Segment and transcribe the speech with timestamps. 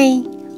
[0.00, 0.04] 嗨，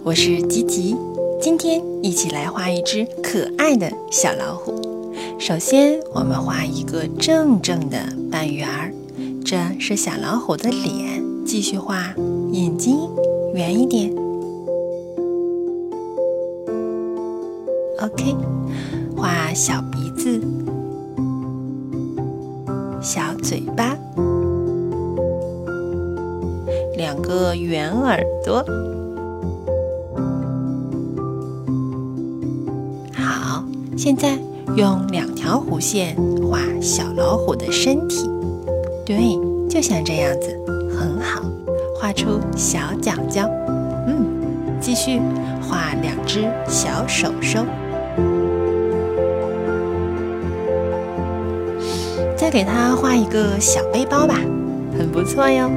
[0.05, 0.95] 我是吉吉，
[1.41, 5.15] 今天一起来画一只可爱的小老虎。
[5.39, 7.97] 首先，我们画一个正正的
[8.31, 8.93] 半圆儿，
[9.43, 11.25] 这是小老虎的脸。
[11.47, 12.15] 继续画
[12.53, 12.99] 眼睛，
[13.55, 14.15] 圆一点。
[18.03, 18.37] OK，
[19.17, 20.39] 画小鼻子、
[23.01, 23.97] 小嘴巴、
[26.99, 28.63] 两个圆耳朵。
[34.03, 34.39] 现在
[34.77, 36.17] 用两条弧线
[36.51, 38.31] 画小老虎的身体，
[39.05, 40.59] 对，就像这样子，
[40.99, 41.43] 很好。
[42.01, 43.47] 画出小脚脚，
[44.07, 44.25] 嗯，
[44.81, 45.21] 继续
[45.61, 47.63] 画两只小手手，
[52.35, 54.37] 再给它画一个小背包吧，
[54.97, 55.71] 很不错哟。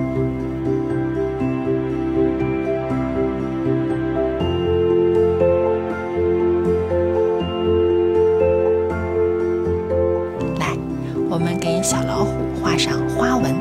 [11.34, 12.32] 我们给小老虎
[12.62, 13.56] 画上花纹，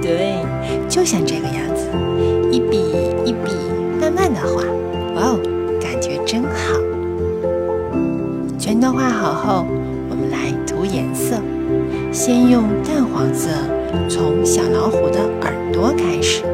[0.00, 0.36] 对，
[0.88, 1.88] 就像这个样子，
[2.52, 2.78] 一笔
[3.24, 3.50] 一笔
[4.00, 4.62] 慢慢的画，
[5.16, 5.40] 哇哦，
[5.80, 6.78] 感觉真好。
[8.56, 9.66] 全都画好后，
[10.08, 11.34] 我们来涂颜色，
[12.12, 13.50] 先用淡黄色，
[14.08, 16.44] 从小老虎的耳朵开始，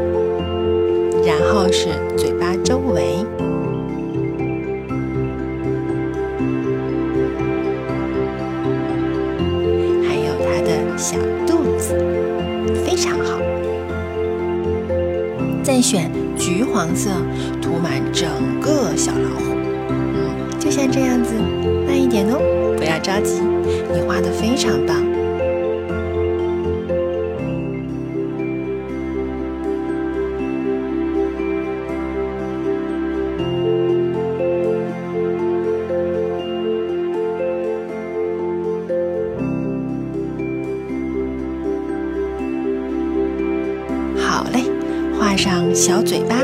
[1.27, 3.19] 然后是嘴巴周围。
[11.03, 11.97] 小肚子
[12.86, 13.41] 非常好，
[15.61, 17.11] 再选橘黄色
[17.61, 19.56] 涂满整个小老虎，
[19.89, 21.34] 嗯，就像这样子，
[21.89, 22.39] 慢一点哦，
[22.78, 23.41] 不要着急，
[23.92, 25.03] 你画的非常棒。
[45.32, 46.37] 加上小嘴巴、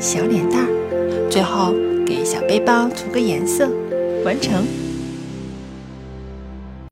[0.00, 1.72] 小脸蛋儿，最后
[2.04, 3.70] 给小背包涂个颜色，
[4.24, 4.83] 完成。